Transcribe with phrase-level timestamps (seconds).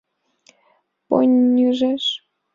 [1.07, 2.05] Поньыжеш!